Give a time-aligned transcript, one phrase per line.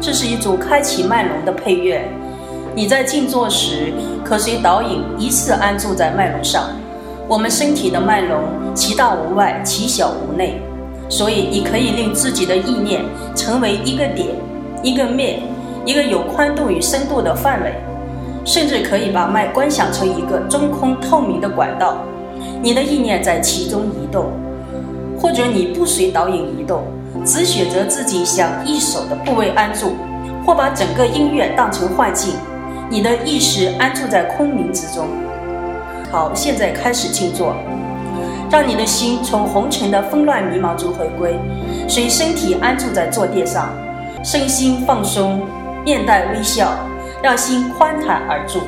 [0.00, 2.06] 这是一组开启脉轮的配乐。
[2.74, 6.68] 你在静坐时，可随导引依次安住在脉轮上。
[7.26, 8.38] 我们身体的脉轮，
[8.74, 10.60] 其大无外，其小无内，
[11.08, 13.02] 所以你可以令自己的意念
[13.34, 14.28] 成为一个点、
[14.82, 15.40] 一个面、
[15.84, 17.74] 一个有宽度与深度的范围，
[18.44, 21.96] 甚至可以把脉观想成一个中空透明的管道，
[22.62, 24.26] 你的意念在其中移动，
[25.18, 26.84] 或者你不随导引移动，
[27.26, 29.96] 只选择自己想一手的部位安住，
[30.46, 32.34] 或把整个音乐当成幻境，
[32.88, 35.08] 你的意识安住在空明之中。
[36.12, 37.56] 好，现在开始静坐，
[38.48, 41.36] 让你的心从红尘的纷乱迷茫中回归，
[41.88, 43.74] 随身体安住在坐垫上，
[44.22, 45.42] 身心放松，
[45.84, 46.72] 面带微笑，
[47.20, 48.60] 让心宽坦而住。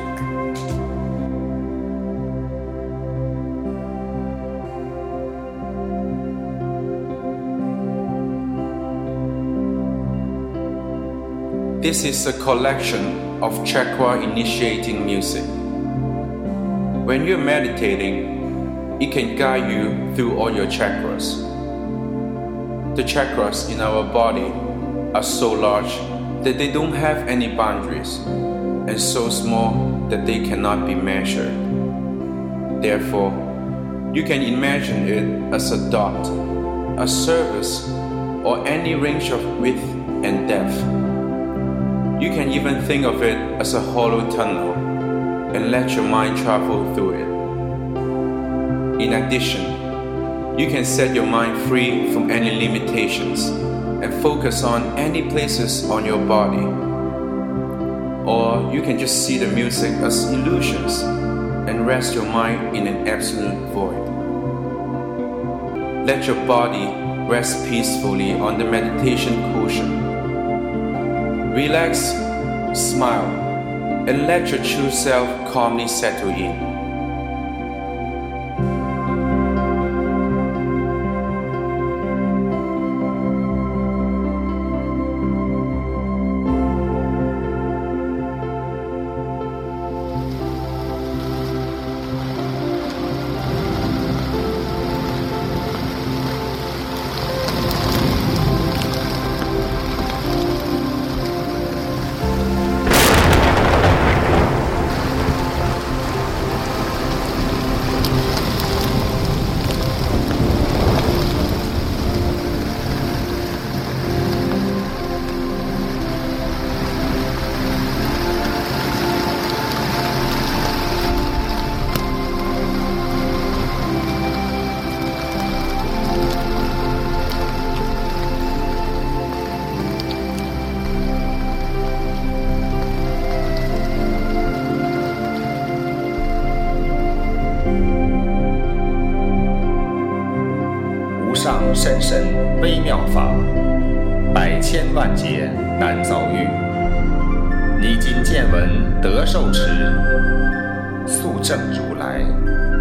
[11.81, 15.45] This is a collection of chakra initiating music.
[17.07, 21.39] When you're meditating, it can guide you through all your chakras.
[22.97, 24.51] The chakras in our body
[25.15, 25.95] are so large
[26.43, 31.55] that they don't have any boundaries and so small that they cannot be measured.
[32.83, 33.31] Therefore,
[34.13, 36.27] you can imagine it as a dot,
[36.99, 37.89] a surface,
[38.43, 39.81] or any range of width
[40.25, 41.08] and depth.
[42.19, 44.73] You can even think of it as a hollow tunnel
[45.55, 47.27] and let your mind travel through it.
[49.01, 55.29] In addition, you can set your mind free from any limitations and focus on any
[55.29, 56.65] places on your body.
[58.29, 60.99] Or you can just see the music as illusions
[61.69, 64.05] and rest your mind in an absolute void.
[66.05, 66.85] Let your body
[67.31, 70.08] rest peacefully on the meditation cushion.
[71.59, 72.13] Relax,
[72.73, 73.27] smile,
[74.07, 76.68] and let your true self calmly settle in.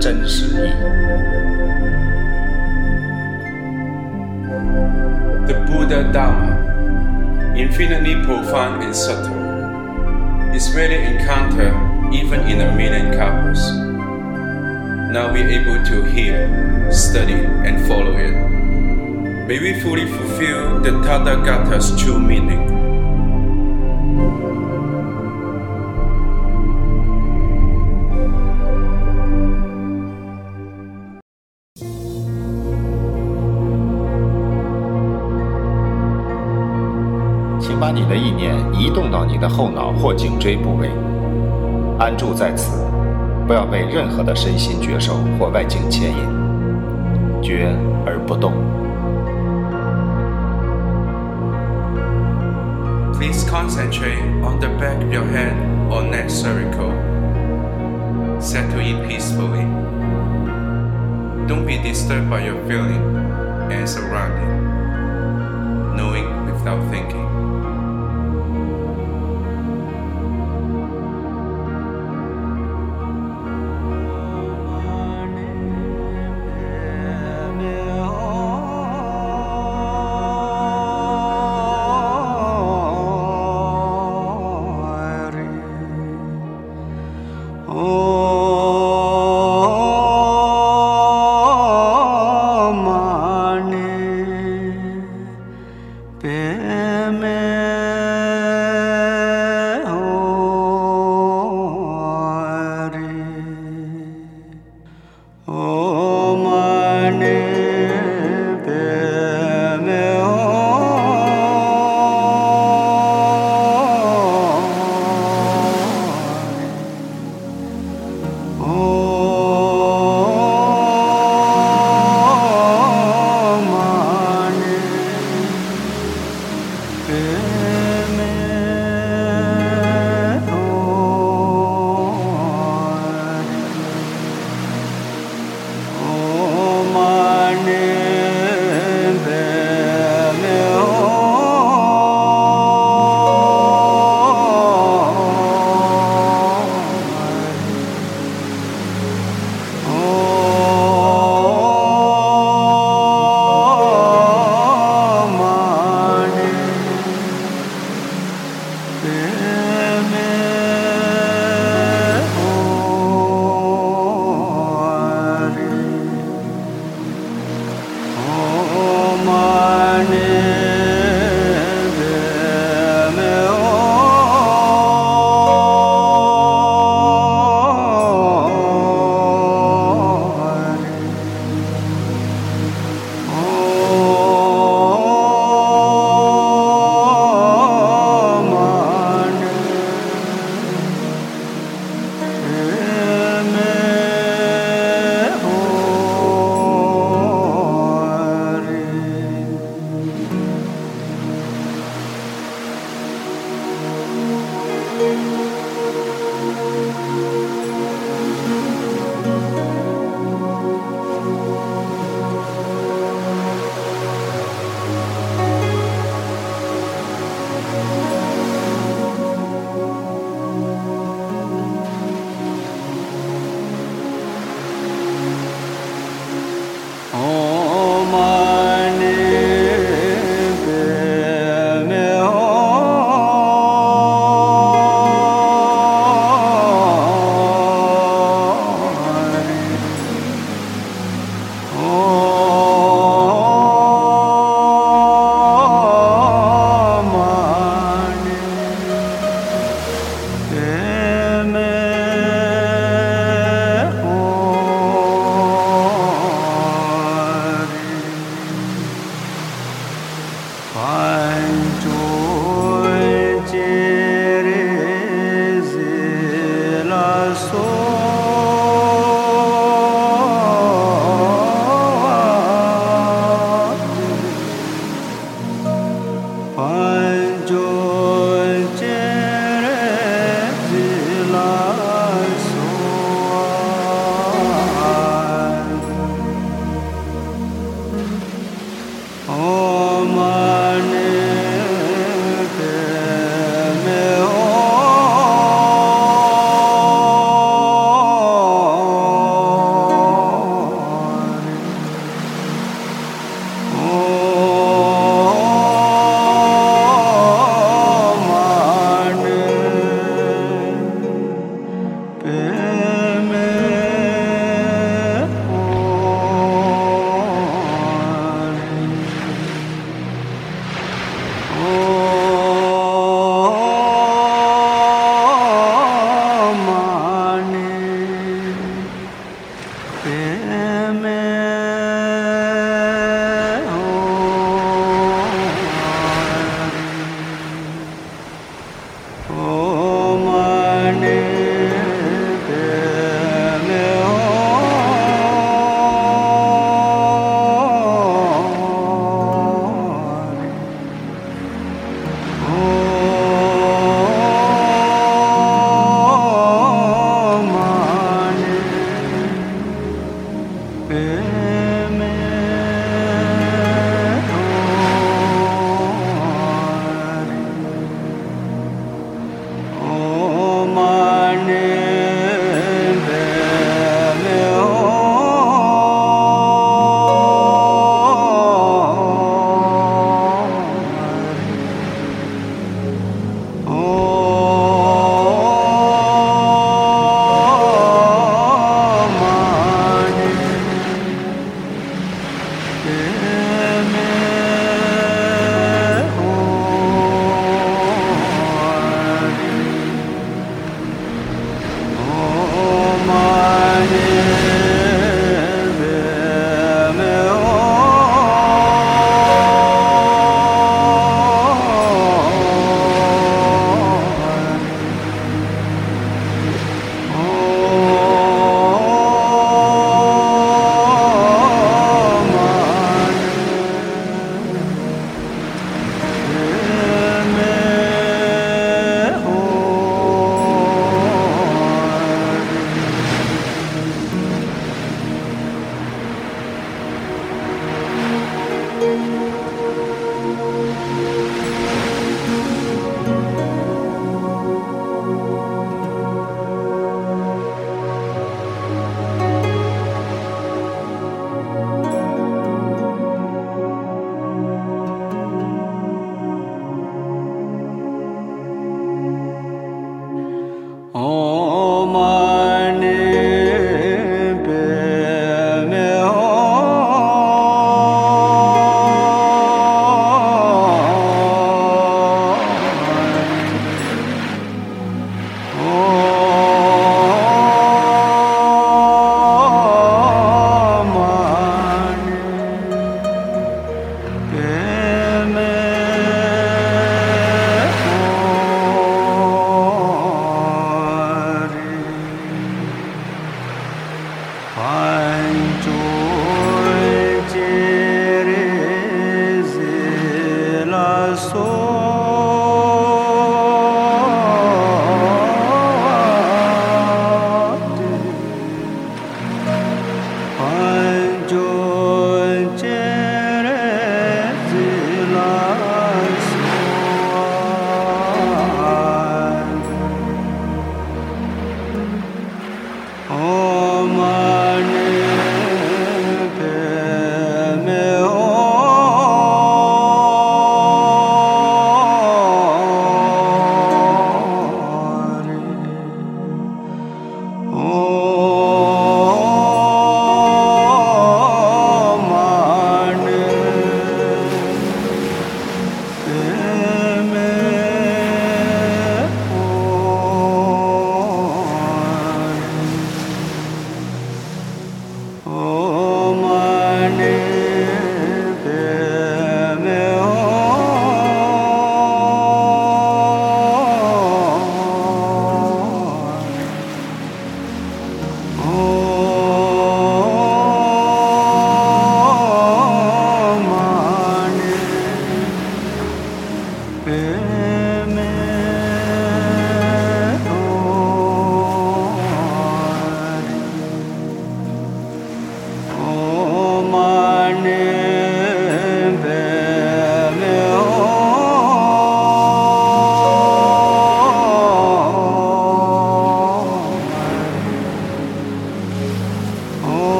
[0.00, 0.72] 真实意。
[5.46, 11.74] The Buddha Dharma, infinitely profound and subtle, is rarely encountered
[12.12, 13.70] even in a million kalpas.
[15.12, 16.48] Now we're able to hear,
[16.90, 18.32] study, and follow it.
[19.46, 22.81] May we fully fulfill the Tathagata's true meaning.
[37.94, 40.90] 你的意念移动到你的后脑或颈椎部位，
[41.98, 42.84] 安住在此，
[43.46, 47.68] 不要被任何的身心觉受或外境牵引，觉
[48.06, 48.52] 而不动。
[53.14, 55.52] Please concentrate on the back of your head
[55.90, 56.90] or neck cervical.
[58.40, 59.66] Settle in peacefully.
[61.46, 63.00] Don't be disturbed by your feeling
[63.70, 64.50] and surrounding.
[65.94, 67.31] Knowing without thinking.